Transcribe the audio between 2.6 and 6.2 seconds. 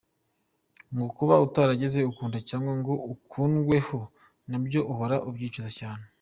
ngo ukundweho nabyo uhora ubyicuza cyane.